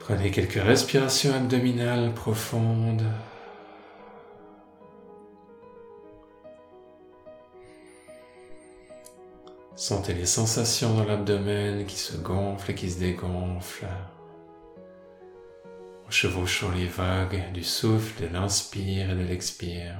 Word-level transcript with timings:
Prenez 0.00 0.30
quelques 0.30 0.54
respirations 0.54 1.34
abdominales 1.34 2.12
profondes. 2.14 3.04
Sentez 9.76 10.14
les 10.14 10.26
sensations 10.26 10.94
dans 10.94 11.04
l'abdomen 11.04 11.86
qui 11.86 11.96
se 11.96 12.16
gonflent 12.16 12.72
et 12.72 12.74
qui 12.74 12.90
se 12.90 12.98
dégonflent. 12.98 13.86
En 16.06 16.10
chevauchant 16.10 16.70
les 16.72 16.86
vagues 16.86 17.52
du 17.52 17.62
souffle 17.62 18.22
de 18.22 18.32
l'inspire 18.32 19.10
et 19.10 19.14
de 19.14 19.22
l'expire. 19.22 19.96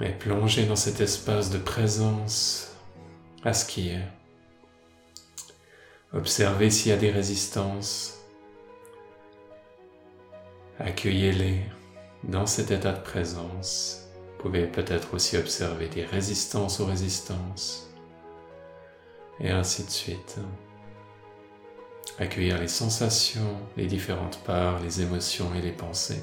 Et 0.00 0.10
plonger 0.10 0.66
dans 0.66 0.76
cet 0.76 1.00
espace 1.00 1.50
de 1.50 1.58
présence 1.58 2.72
à 3.44 3.52
ce 3.52 3.66
qui 3.66 3.88
est. 3.88 4.08
Observez 6.12 6.70
s'il 6.70 6.90
y 6.90 6.94
a 6.94 6.98
des 6.98 7.10
résistances. 7.10 8.18
Accueillez-les 10.78 11.60
dans 12.24 12.46
cet 12.46 12.70
état 12.70 12.92
de 12.92 13.02
présence. 13.02 14.08
Vous 14.14 14.44
pouvez 14.44 14.66
peut-être 14.66 15.14
aussi 15.14 15.36
observer 15.36 15.88
des 15.88 16.04
résistances 16.04 16.80
aux 16.80 16.86
résistances. 16.86 17.90
Et 19.40 19.50
ainsi 19.50 19.84
de 19.84 19.90
suite. 19.90 20.38
Accueillir 22.18 22.58
les 22.58 22.68
sensations, 22.68 23.58
les 23.76 23.86
différentes 23.86 24.38
parts, 24.44 24.80
les 24.80 25.02
émotions 25.02 25.54
et 25.54 25.60
les 25.60 25.72
pensées. 25.72 26.22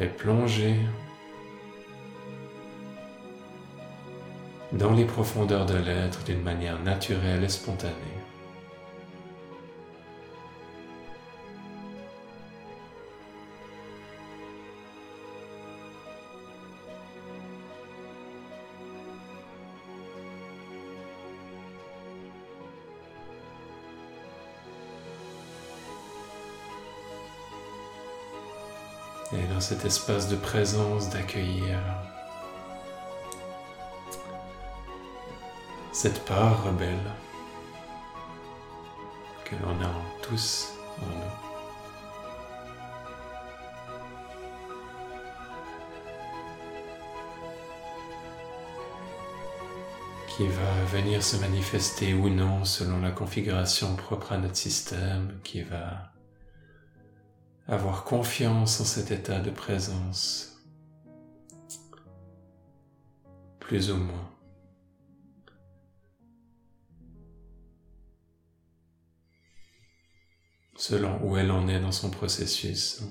Et 0.00 0.06
plonger 0.06 0.76
dans 4.72 4.92
les 4.92 5.04
profondeurs 5.04 5.66
de 5.66 5.76
l'être 5.76 6.24
d'une 6.24 6.42
manière 6.42 6.82
naturelle 6.82 7.44
et 7.44 7.48
spontanée. 7.48 7.92
Dans 29.56 29.62
cet 29.62 29.86
espace 29.86 30.28
de 30.28 30.36
présence 30.36 31.08
d'accueillir 31.08 31.78
cette 35.92 36.22
part 36.26 36.62
rebelle 36.64 37.10
que 39.46 39.54
l'on 39.62 39.82
a 39.82 39.90
tous 40.20 40.74
en 41.00 41.06
nous. 41.06 41.32
qui 50.36 50.46
va 50.48 50.98
venir 50.98 51.22
se 51.22 51.36
manifester 51.38 52.12
ou 52.12 52.28
non 52.28 52.66
selon 52.66 53.00
la 53.00 53.10
configuration 53.10 53.96
propre 53.96 54.32
à 54.32 54.36
notre 54.36 54.56
système, 54.56 55.32
qui 55.42 55.62
va 55.62 56.12
avoir 57.68 58.04
confiance 58.04 58.80
en 58.80 58.84
cet 58.84 59.10
état 59.10 59.40
de 59.40 59.50
présence, 59.50 60.62
plus 63.60 63.90
ou 63.90 63.96
moins. 63.96 64.32
selon 70.78 71.18
où 71.22 71.36
elle 71.36 71.50
en 71.50 71.68
est 71.68 71.80
dans 71.80 71.90
son 71.90 72.10
processus. 72.10 73.02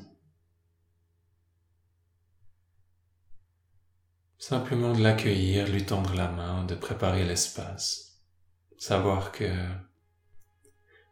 Simplement 4.38 4.94
de 4.94 5.02
l'accueillir, 5.02 5.68
lui 5.68 5.84
tendre 5.84 6.14
la 6.14 6.30
main, 6.30 6.64
de 6.64 6.76
préparer 6.76 7.26
l'espace. 7.26 8.22
Savoir 8.78 9.32
que... 9.32 9.52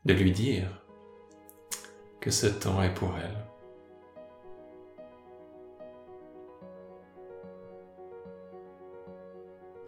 de 0.05 0.13
lui 0.13 0.31
dire 0.31 0.82
que 2.23 2.31
ce 2.31 2.47
temps 2.47 2.81
est 2.81 2.93
pour 2.93 3.13
elle. 3.17 3.37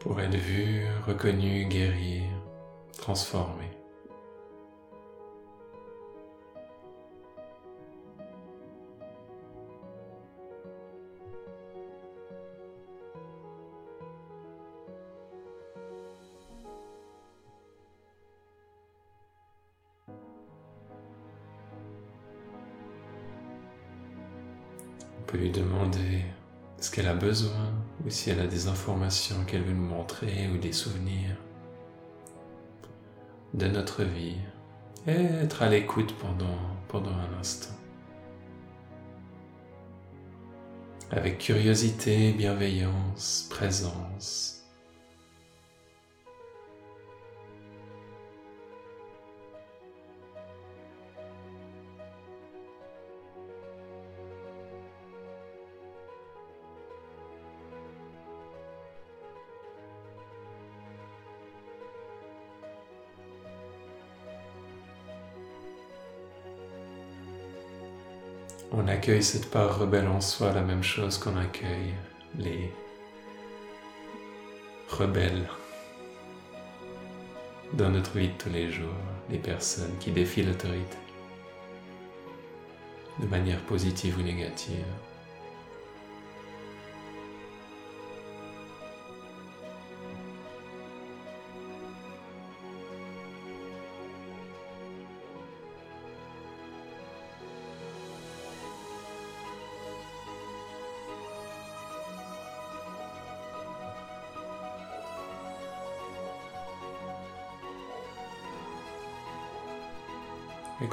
Pour 0.01 0.19
être 0.19 0.35
vue, 0.35 0.85
reconnue, 1.07 1.63
guérie, 1.63 2.23
transformée. 2.97 3.74
Besoin 27.25 27.73
ou 28.05 28.09
si 28.11 28.29
elle 28.29 28.39
a 28.39 28.45
des 28.45 28.67
informations 28.67 29.43
qu'elle 29.45 29.63
veut 29.63 29.73
nous 29.73 29.87
montrer 29.87 30.47
ou 30.53 30.59
des 30.59 30.71
souvenirs 30.71 31.35
de 33.55 33.65
notre 33.67 34.03
vie 34.03 34.37
et 35.07 35.23
être 35.43 35.63
à 35.63 35.69
l'écoute 35.69 36.13
pendant, 36.19 36.59
pendant 36.87 37.13
un 37.13 37.39
instant. 37.39 37.73
Avec 41.09 41.39
curiosité, 41.39 42.31
bienveillance, 42.33 43.47
présence. 43.49 44.54
Accueille 69.05 69.23
cette 69.23 69.51
part 69.51 69.77
rebelle 69.77 70.07
en 70.07 70.19
soi, 70.19 70.51
la 70.51 70.63
même 70.63 70.81
chose 70.81 71.19
qu'on 71.19 71.37
accueille 71.37 71.93
les 72.39 72.71
rebelles 74.89 75.47
dans 77.73 77.91
notre 77.91 78.17
vie 78.17 78.29
de 78.29 78.33
tous 78.33 78.49
les 78.49 78.71
jours, 78.71 78.97
les 79.29 79.37
personnes 79.37 79.95
qui 79.99 80.09
défient 80.09 80.41
l'autorité, 80.41 80.97
de 83.19 83.27
manière 83.27 83.61
positive 83.65 84.17
ou 84.17 84.23
négative. 84.23 84.83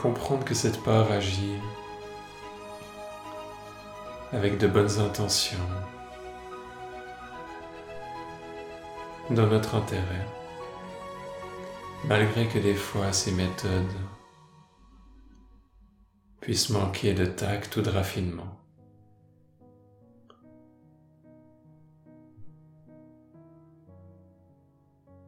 comprendre 0.02 0.44
que 0.44 0.52
cette 0.52 0.82
part 0.82 1.12
agit 1.12 1.60
avec 4.32 4.58
de 4.58 4.66
bonnes 4.66 4.98
intentions 4.98 5.68
dans 9.30 9.46
notre 9.46 9.76
intérêt, 9.76 10.26
malgré 12.08 12.48
que 12.48 12.58
des 12.58 12.74
fois 12.74 13.12
ces 13.12 13.30
méthodes 13.30 13.96
puissent 16.40 16.70
manquer 16.70 17.14
de 17.14 17.24
tact 17.24 17.76
ou 17.76 17.82
de 17.82 17.90
raffinement. 17.90 18.58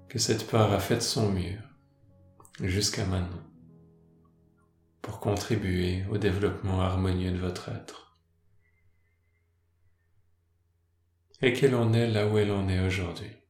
Que 0.09 0.19
cette 0.19 0.51
part 0.51 0.73
a 0.73 0.81
fait 0.81 1.01
son 1.01 1.31
mieux 1.31 1.61
jusqu'à 2.61 3.05
maintenant 3.05 3.54
pour 5.05 5.21
contribuer 5.21 6.03
au 6.11 6.17
développement 6.17 6.81
harmonieux 6.81 7.31
de 7.31 7.37
votre 7.37 7.69
être. 7.69 8.17
Et 11.43 11.53
qu'elle 11.53 11.75
en 11.75 11.93
est 11.93 12.07
là 12.07 12.27
où 12.27 12.39
elle 12.39 12.51
en 12.51 12.67
est 12.71 12.81
aujourd'hui? 12.81 13.44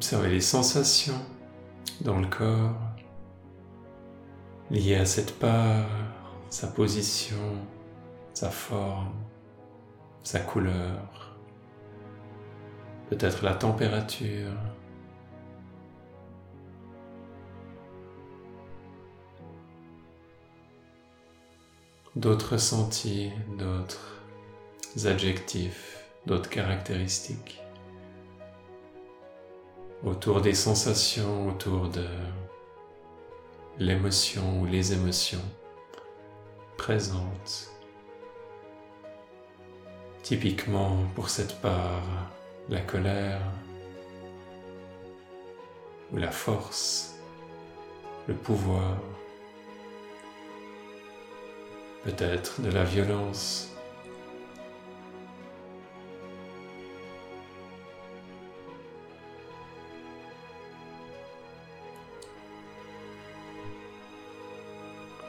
Observez 0.00 0.30
les 0.30 0.40
sensations 0.40 1.20
dans 2.00 2.18
le 2.18 2.26
corps 2.26 2.74
liées 4.70 4.96
à 4.96 5.04
cette 5.04 5.38
part, 5.38 5.90
sa 6.48 6.68
position, 6.68 7.36
sa 8.32 8.48
forme, 8.48 9.12
sa 10.22 10.40
couleur, 10.40 11.36
peut-être 13.10 13.44
la 13.44 13.52
température. 13.52 14.54
D'autres 22.16 22.56
sentis, 22.56 23.32
d'autres 23.58 24.22
adjectifs, 25.04 26.06
d'autres 26.24 26.48
caractéristiques 26.48 27.60
autour 30.04 30.40
des 30.40 30.54
sensations, 30.54 31.48
autour 31.48 31.88
de 31.88 32.06
l'émotion 33.78 34.60
ou 34.60 34.66
les 34.66 34.92
émotions 34.92 35.44
présentes. 36.76 37.70
Typiquement 40.22 41.04
pour 41.14 41.28
cette 41.28 41.60
part, 41.60 42.02
la 42.68 42.80
colère 42.80 43.40
ou 46.12 46.16
la 46.16 46.30
force, 46.30 47.14
le 48.28 48.34
pouvoir, 48.34 48.96
peut-être 52.04 52.60
de 52.60 52.70
la 52.70 52.84
violence. 52.84 53.72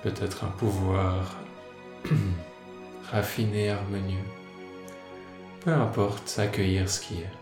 Peut-être 0.03 0.43
un 0.43 0.49
pouvoir 0.49 1.35
raffiné, 3.11 3.69
harmonieux. 3.69 4.25
Peu 5.63 5.71
importe, 5.71 6.39
accueillir 6.39 6.89
ce 6.89 6.99
qui 7.01 7.21
est. 7.21 7.40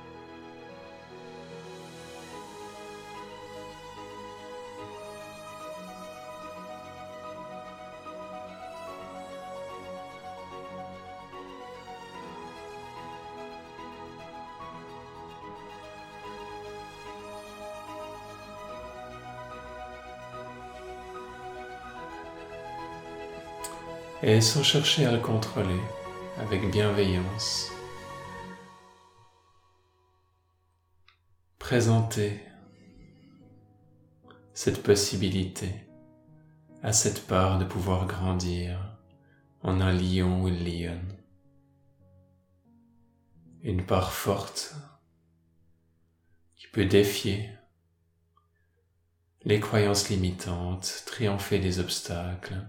et 24.21 24.41
sans 24.41 24.63
chercher 24.63 25.05
à 25.05 25.11
le 25.11 25.19
contrôler 25.19 25.79
avec 26.37 26.69
bienveillance. 26.71 27.71
Présenter 31.57 32.41
cette 34.53 34.83
possibilité 34.83 35.73
à 36.83 36.91
cette 36.91 37.27
part 37.27 37.59
de 37.59 37.65
pouvoir 37.65 38.07
grandir 38.07 38.97
en 39.61 39.79
un 39.79 39.93
lion 39.93 40.43
ou 40.43 40.47
une 40.49 40.65
lionne. 40.65 41.17
Une 43.61 43.85
part 43.85 44.11
forte 44.11 44.75
qui 46.55 46.67
peut 46.67 46.85
défier 46.85 47.49
les 49.43 49.61
croyances 49.61 50.09
limitantes, 50.09 51.03
triompher 51.05 51.59
des 51.59 51.79
obstacles, 51.79 52.65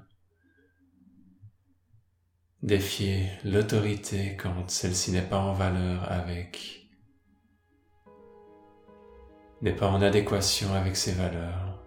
défier 2.63 3.31
l'autorité 3.45 4.37
quand 4.37 4.69
celle-ci 4.69 5.13
n'est 5.13 5.23
pas 5.23 5.39
en 5.39 5.55
valeur 5.55 6.11
avec, 6.11 6.89
n'est 9.63 9.75
pas 9.75 9.89
en 9.89 10.03
adéquation 10.03 10.75
avec 10.75 10.97
ses 10.97 11.13
valeurs. 11.13 11.79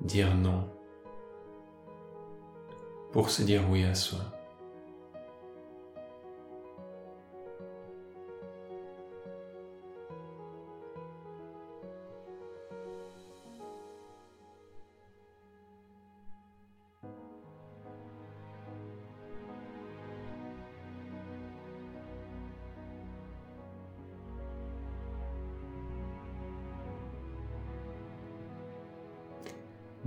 Dire 0.00 0.34
non 0.34 0.70
pour 3.12 3.30
se 3.30 3.42
dire 3.42 3.68
oui 3.70 3.84
à 3.84 3.94
soi. 3.94 4.37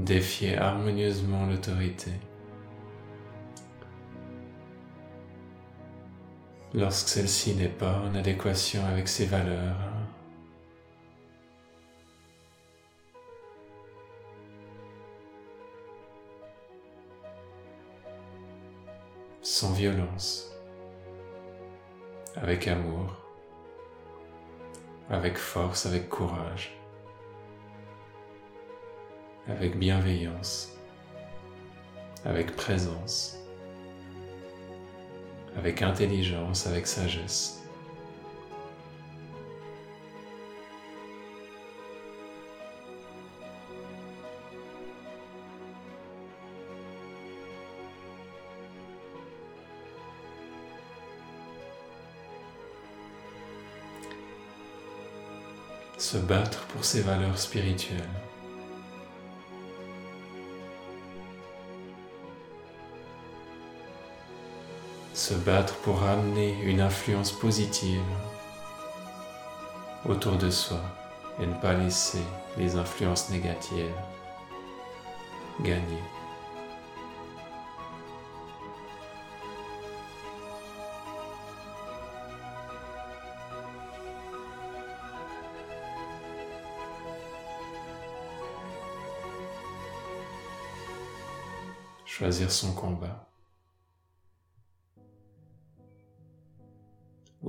Défier 0.03 0.57
harmonieusement 0.57 1.45
l'autorité. 1.45 2.11
Lorsque 6.73 7.09
celle-ci 7.09 7.55
n'est 7.55 7.67
pas 7.67 7.99
en 7.99 8.15
adéquation 8.15 8.85
avec 8.85 9.07
ses 9.07 9.25
valeurs, 9.25 9.75
sans 19.41 19.73
violence, 19.73 20.49
avec 22.37 22.67
amour, 22.67 23.17
avec 25.09 25.37
force, 25.37 25.85
avec 25.85 26.07
courage 26.07 26.80
avec 29.47 29.77
bienveillance, 29.77 30.77
avec 32.25 32.55
présence, 32.55 33.37
avec 35.57 35.81
intelligence, 35.81 36.67
avec 36.67 36.87
sagesse. 36.87 37.61
se 55.97 56.17
battre 56.17 56.65
pour 56.65 56.83
ses 56.83 57.01
valeurs 57.01 57.37
spirituelles. 57.37 58.09
Se 65.13 65.33
battre 65.33 65.75
pour 65.77 66.03
amener 66.03 66.57
une 66.63 66.81
influence 66.81 67.31
positive 67.31 68.01
autour 70.07 70.37
de 70.37 70.49
soi 70.49 70.81
et 71.39 71.45
ne 71.45 71.53
pas 71.55 71.73
laisser 71.73 72.21
les 72.57 72.75
influences 72.75 73.29
négatives 73.29 73.93
gagner. 75.61 76.01
choisir 92.05 92.51
son 92.51 92.73
combat 92.73 93.30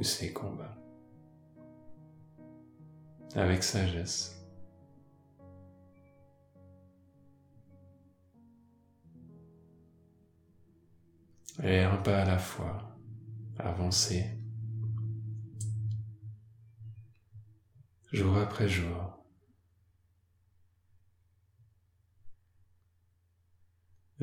ses 0.04 0.32
combats 0.32 0.76
avec 3.34 3.62
sagesse. 3.62 4.38
Et 11.62 11.80
un 11.80 11.96
pas 11.96 12.22
à 12.22 12.24
la 12.24 12.38
fois, 12.38 12.96
avancer 13.58 14.26
jour 18.12 18.36
après 18.36 18.68
jour. 18.68 19.22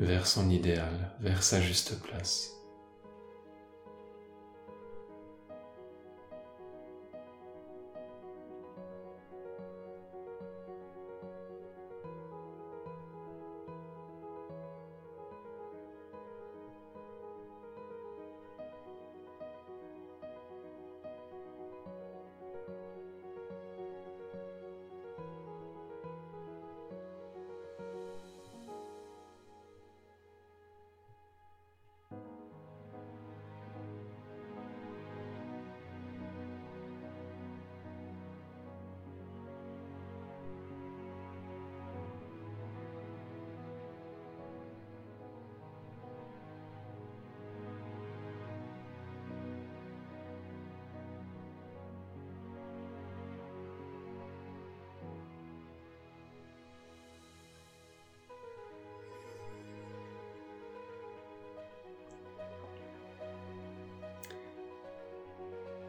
vers 0.00 0.26
son 0.26 0.48
idéal, 0.48 1.14
vers 1.20 1.42
sa 1.42 1.60
juste 1.60 2.00
place. 2.00 2.59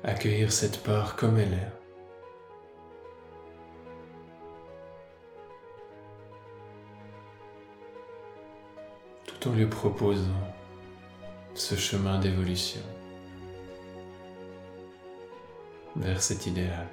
Accueillir 0.04 0.52
cette 0.52 0.84
part 0.84 1.16
comme 1.16 1.38
elle 1.38 1.54
est. 1.54 1.72
Tout 9.26 9.50
en 9.50 9.54
lui 9.54 9.66
proposant 9.66 10.54
ce 11.54 11.76
chemin 11.76 12.20
d'évolution 12.20 12.82
vers 15.96 16.22
cet 16.22 16.48
idéal. 16.48 16.88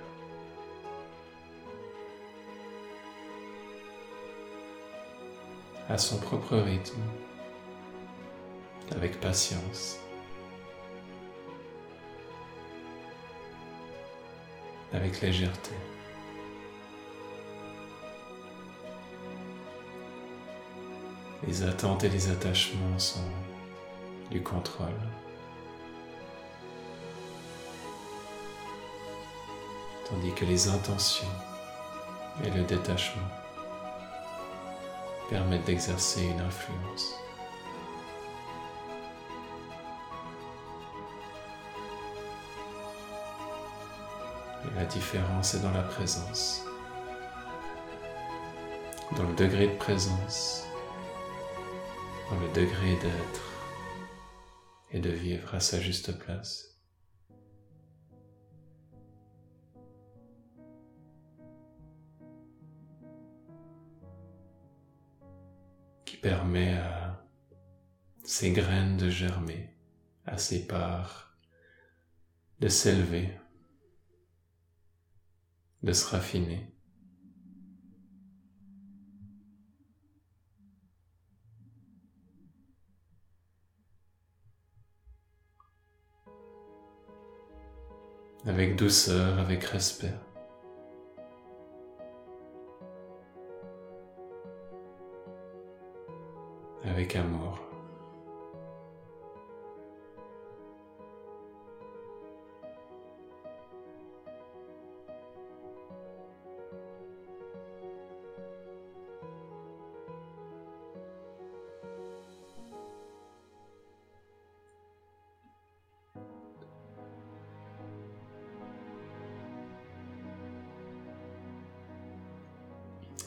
à 5.88 5.96
son 5.96 6.18
propre 6.18 6.56
rythme, 6.56 7.00
avec 8.94 9.18
patience. 9.20 9.98
Avec 14.92 15.20
légèreté. 15.20 15.72
Les 21.46 21.62
attentes 21.62 22.04
et 22.04 22.08
les 22.08 22.30
attachements 22.30 22.98
sont 22.98 23.20
du 24.30 24.42
contrôle. 24.42 24.88
Tandis 30.08 30.32
que 30.34 30.44
les 30.44 30.68
intentions 30.68 31.26
et 32.44 32.50
le 32.50 32.62
détachement 32.64 33.28
permettent 35.28 35.64
d'exercer 35.64 36.24
une 36.24 36.40
influence. 36.40 37.14
La 44.74 44.84
différence 44.84 45.54
est 45.54 45.60
dans 45.60 45.72
la 45.72 45.82
présence, 45.82 46.64
dans 49.16 49.24
le 49.24 49.34
degré 49.34 49.68
de 49.68 49.76
présence, 49.76 50.66
dans 52.30 52.38
le 52.38 52.48
degré 52.48 52.94
d'être. 52.96 53.48
Et 54.90 55.00
de 55.00 55.10
vivre 55.10 55.54
à 55.54 55.60
sa 55.60 55.80
juste 55.80 56.18
place. 56.18 56.64
qui 66.06 66.16
permet 66.16 66.72
à 66.78 67.22
ces 68.24 68.50
graines 68.52 68.96
de 68.96 69.10
germer, 69.10 69.76
à 70.24 70.38
ces 70.38 70.66
parts 70.66 71.36
de 72.60 72.68
s'élever 72.68 73.38
de 75.82 75.92
se 75.92 76.10
raffiner. 76.10 76.66
Avec 88.44 88.76
douceur, 88.76 89.38
avec 89.38 89.64
respect. 89.64 90.14
Avec 96.84 97.14
amour. 97.14 97.67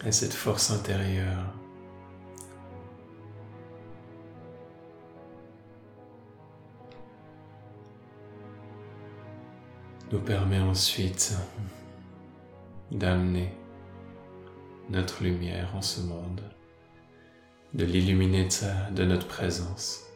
Et 0.05 0.11
cette 0.11 0.33
force 0.33 0.71
intérieure. 0.71 1.53
nous 10.11 10.19
permet 10.19 10.59
ensuite 10.59 11.37
d'amener 12.91 13.53
notre 14.89 15.23
lumière 15.23 15.73
en 15.75 15.81
ce 15.81 16.01
monde, 16.01 16.41
de 17.73 17.85
l'illuminer 17.85 18.49
de, 18.91 19.05
notre 19.05 19.27
présence. 19.27 20.10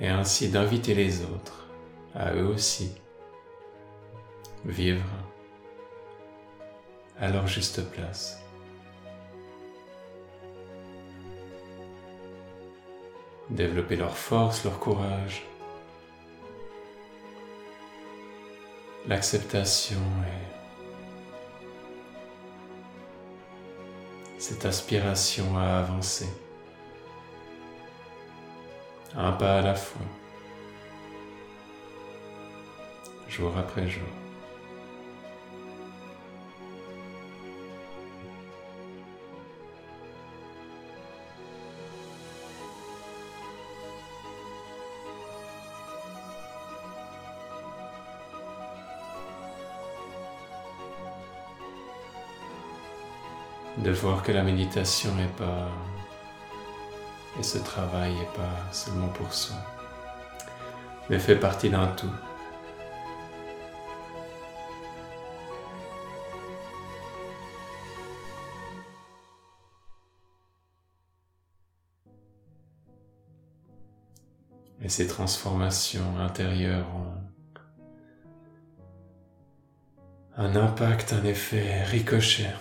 Et 0.00 0.08
ainsi 0.08 0.48
d'inviter 0.48 0.94
les 0.94 1.24
autres 1.24 1.66
à 2.14 2.32
eux 2.34 2.46
aussi 2.46 2.92
vivre 4.64 5.04
à 7.18 7.28
leur 7.28 7.46
juste 7.46 7.82
place. 7.90 8.42
développer 13.50 13.96
leur 13.96 14.16
force, 14.16 14.64
leur 14.64 14.78
courage, 14.78 15.46
l'acceptation 19.06 20.00
et 20.26 20.48
cette 24.38 24.64
aspiration 24.66 25.58
à 25.58 25.78
avancer, 25.78 26.28
un 29.16 29.32
pas 29.32 29.58
à 29.58 29.62
la 29.62 29.74
fois, 29.74 30.06
jour 33.28 33.52
après 33.56 33.88
jour. 33.88 34.02
de 53.78 53.90
voir 53.92 54.22
que 54.22 54.32
la 54.32 54.42
méditation 54.42 55.14
n'est 55.14 55.34
pas 55.38 55.68
et 57.38 57.42
ce 57.42 57.58
travail 57.58 58.14
n'est 58.14 58.24
pas 58.36 58.72
seulement 58.72 59.08
pour 59.08 59.32
soi, 59.32 59.56
mais 61.08 61.18
fait 61.18 61.36
partie 61.36 61.70
d'un 61.70 61.86
tout. 61.88 62.10
Et 74.82 74.88
ces 74.88 75.06
transformations 75.06 76.18
intérieures 76.18 76.86
ont 76.94 77.14
un 80.36 80.56
impact, 80.56 81.12
un 81.12 81.24
effet 81.24 81.82
ricochet 81.84 82.54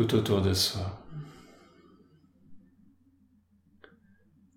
tout 0.00 0.14
autour 0.14 0.40
de 0.40 0.54
soi, 0.54 0.98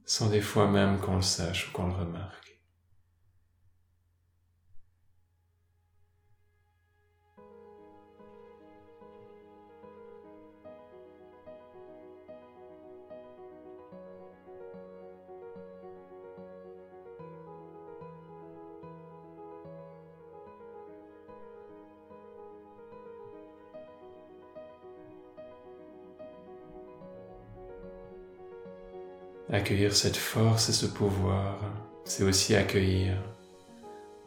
sans 0.05 0.29
des 0.29 0.39
fois 0.39 0.71
même 0.71 0.99
qu'on 1.01 1.17
le 1.17 1.21
sache 1.21 1.67
ou 1.67 1.71
qu'on 1.73 1.87
le 1.87 1.93
remarque. 1.93 2.42
Accueillir 29.53 29.95
cette 29.95 30.17
force 30.17 30.69
et 30.69 30.73
ce 30.73 30.87
pouvoir, 30.87 31.59
c'est 32.05 32.23
aussi 32.23 32.55
accueillir 32.55 33.15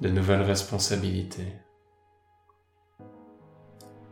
de 0.00 0.08
nouvelles 0.08 0.42
responsabilités. 0.42 1.52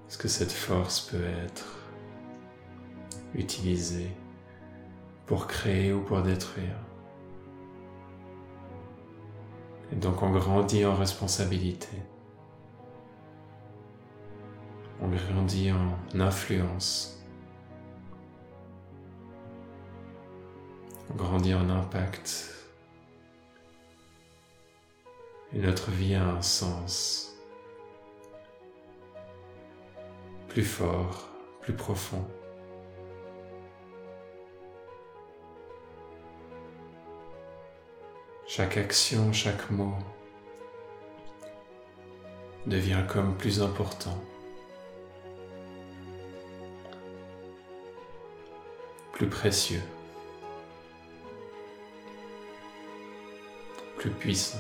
Est-ce 0.09 0.19
que 0.19 0.27
cette 0.27 0.51
force 0.51 1.03
peut 1.03 1.25
être 1.45 1.79
utilisée 3.33 4.11
pour 5.27 5.47
créer 5.47 5.93
ou 5.93 6.01
pour 6.01 6.21
détruire? 6.21 6.81
Et 9.93 9.95
donc 9.95 10.21
on 10.21 10.31
grandit 10.31 10.85
en 10.85 10.97
responsabilité. 10.97 11.97
On 15.01 15.07
grandit 15.07 15.71
en 15.71 16.19
influence. 16.19 17.24
Grandit 21.17 21.55
en 21.55 21.69
impact. 21.71 22.51
Et 25.53 25.59
notre 25.59 25.91
vie 25.91 26.15
a 26.15 26.25
un 26.27 26.43
sens 26.43 27.37
plus 30.49 30.65
fort, 30.65 31.29
plus 31.61 31.73
profond. 31.73 32.25
Chaque 38.47 38.77
action, 38.77 39.33
chaque 39.33 39.71
mot 39.71 39.95
devient 42.67 43.03
comme 43.09 43.37
plus 43.37 43.61
important, 43.61 44.17
plus 49.13 49.29
précieux. 49.29 49.83
Puissant. 54.09 54.59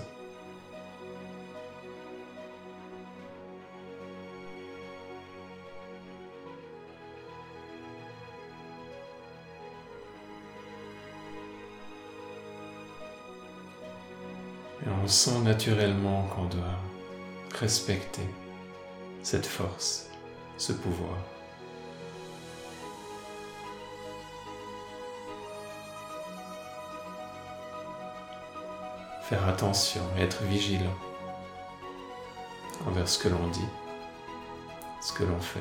Et 14.85 14.89
on 15.03 15.09
sent 15.09 15.41
naturellement 15.45 16.25
qu'on 16.29 16.45
doit 16.45 16.79
respecter 17.59 18.29
cette 19.23 19.47
force, 19.47 20.11
ce 20.59 20.73
pouvoir. 20.73 21.34
Faire 29.25 29.49
attention, 29.49 30.03
être 30.19 30.43
vigilant 30.45 30.95
envers 32.87 33.09
ce 33.09 33.19
que 33.19 33.29
l'on 33.29 33.49
dit, 33.49 33.69
ce 35.01 35.13
que 35.13 35.25
l'on 35.25 35.41
fait. 35.41 35.61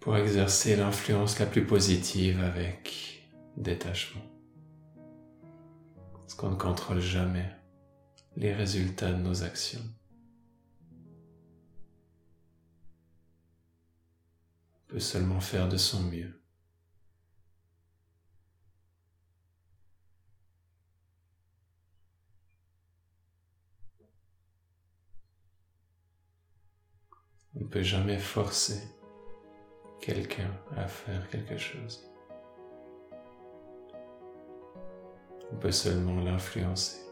pour 0.00 0.16
exercer 0.16 0.76
l'influence 0.76 1.38
la 1.38 1.46
plus 1.46 1.64
positive 1.64 2.42
avec 2.42 3.22
détachement 3.58 4.39
qu'on 6.40 6.48
ne 6.48 6.56
contrôle 6.56 7.00
jamais 7.00 7.54
les 8.34 8.54
résultats 8.54 9.12
de 9.12 9.18
nos 9.18 9.42
actions. 9.42 9.84
On 14.72 14.92
peut 14.92 15.00
seulement 15.00 15.40
faire 15.40 15.68
de 15.68 15.76
son 15.76 16.02
mieux. 16.04 16.42
On 27.54 27.60
ne 27.60 27.66
peut 27.66 27.82
jamais 27.82 28.18
forcer 28.18 28.82
quelqu'un 30.00 30.50
à 30.74 30.88
faire 30.88 31.28
quelque 31.28 31.58
chose. 31.58 32.09
On 35.52 35.56
peut 35.56 35.72
seulement 35.72 36.20
l'influencer. 36.20 37.09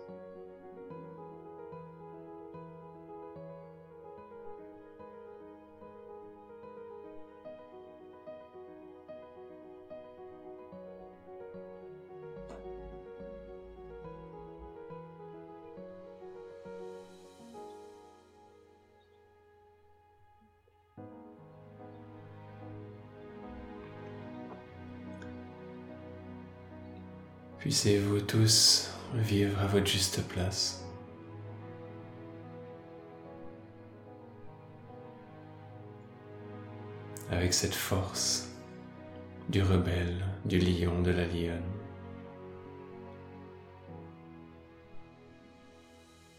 Puissez-vous 27.68 28.22
tous 28.22 28.88
vivre 29.12 29.60
à 29.60 29.66
votre 29.66 29.86
juste 29.86 30.26
place. 30.26 30.86
avec 37.30 37.52
cette 37.52 37.74
force 37.74 38.48
du 39.50 39.62
rebelle, 39.62 40.24
du 40.46 40.58
lion, 40.58 41.02
de 41.02 41.10
la 41.10 41.26
lionne. 41.26 41.60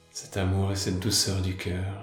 Cet 0.10 0.36
amour 0.36 0.72
et 0.72 0.76
cette 0.76 1.00
douceur 1.00 1.44
du 1.44 1.56
cœur 1.56 1.94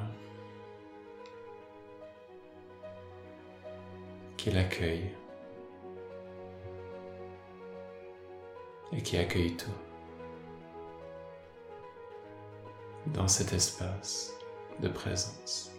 qui 4.37 4.53
l'accueille 4.53 5.11
et 8.92 9.03
qui 9.03 9.16
accueille 9.16 9.57
tout 9.57 9.70
dans 13.14 13.29
cet 13.29 13.53
espace 13.53 14.33
de 14.81 14.88
présence. 14.88 15.76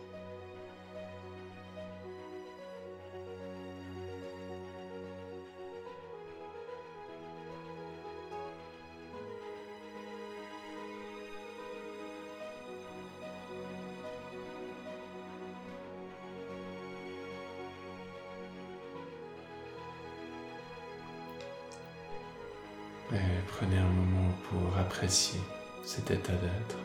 Et 23.14 23.20
prenez 23.48 23.78
un 23.78 23.90
moment 23.90 24.34
pour 24.50 24.78
apprécier 24.78 25.40
cet 25.84 26.12
état 26.12 26.34
d'être. 26.34 26.78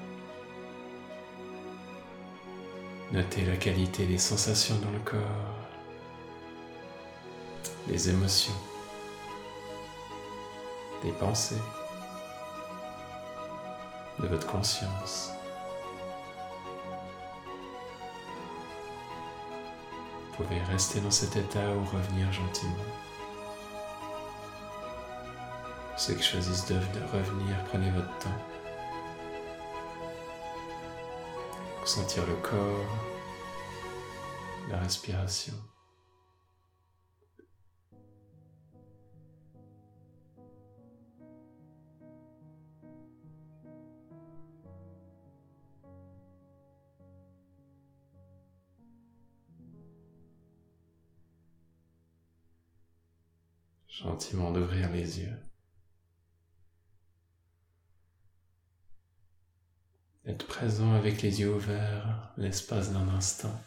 Notez 3.11 3.45
la 3.45 3.57
qualité 3.57 4.07
des 4.07 4.19
sensations 4.19 4.77
dans 4.77 4.91
le 4.91 5.01
corps, 5.01 5.19
des 7.89 8.09
émotions, 8.09 8.55
des 11.03 11.11
pensées, 11.13 11.61
de 14.21 14.29
votre 14.29 14.47
conscience. 14.47 15.33
Vous 20.31 20.45
pouvez 20.45 20.61
rester 20.71 21.01
dans 21.01 21.11
cet 21.11 21.37
état 21.37 21.69
ou 21.75 21.85
revenir 21.85 22.33
gentiment. 22.33 22.77
Ceux 26.05 26.15
qui 26.15 26.23
choisissent 26.25 26.67
de 26.67 26.75
revenir, 27.13 27.63
prenez 27.67 27.89
votre 27.93 28.19
temps. 28.19 28.29
Sentir 31.85 32.27
le 32.27 32.35
corps, 32.43 32.89
la 34.69 34.81
respiration. 34.81 35.55
Gentiment 53.87 54.51
d'ouvrir 54.51 54.91
les 54.91 55.21
yeux. 55.21 55.39
Être 60.25 60.47
avec 60.63 61.23
les 61.23 61.41
yeux 61.41 61.55
ouverts 61.55 62.33
l'espace 62.37 62.93
d'un 62.93 63.09
instant. 63.09 63.61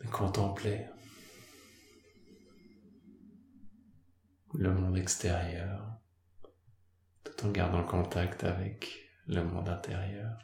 De 0.00 0.08
contempler 0.08 0.86
le 4.52 4.74
monde 4.74 4.98
extérieur 4.98 6.00
tout 7.22 7.46
en 7.46 7.50
gardant 7.52 7.84
contact 7.84 8.42
avec 8.42 9.12
le 9.28 9.44
monde 9.44 9.68
intérieur. 9.68 10.38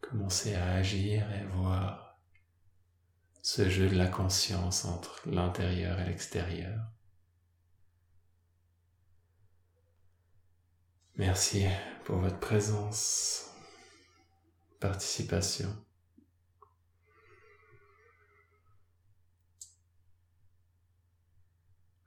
Commencer 0.00 0.54
à 0.54 0.76
agir 0.76 1.30
et 1.30 1.44
voir 1.44 2.18
ce 3.42 3.68
jeu 3.68 3.90
de 3.90 3.96
la 3.96 4.08
conscience 4.08 4.86
entre 4.86 5.28
l'intérieur 5.28 6.00
et 6.00 6.06
l'extérieur. 6.06 6.80
Merci 11.18 11.64
pour 12.04 12.18
votre 12.18 12.38
présence, 12.38 13.50
participation. 14.80 15.74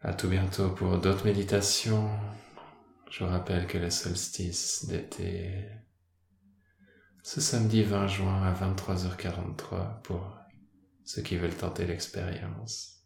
À 0.01 0.13
tout 0.13 0.29
bientôt 0.29 0.69
pour 0.69 0.99
d'autres 0.99 1.25
méditations. 1.25 2.07
Je 3.09 3.23
rappelle 3.23 3.65
que 3.65 3.79
le 3.79 3.89
solstice 3.89 4.85
d'été, 4.85 5.67
ce 7.23 7.41
samedi 7.41 7.81
20 7.81 8.05
juin 8.05 8.43
à 8.43 8.53
23h43 8.53 10.03
pour 10.03 10.37
ceux 11.03 11.23
qui 11.23 11.35
veulent 11.35 11.57
tenter 11.57 11.87
l'expérience. 11.87 13.03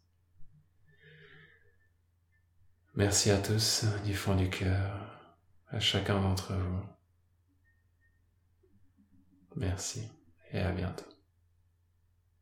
Merci 2.94 3.30
à 3.30 3.38
tous 3.38 3.86
du 4.04 4.14
fond 4.14 4.36
du 4.36 4.50
cœur 4.50 5.13
à 5.68 5.80
chacun 5.80 6.20
d'entre 6.20 6.54
vous. 6.54 6.82
Merci 9.56 10.08
et 10.52 10.60
à 10.60 10.72
bientôt. 10.72 11.13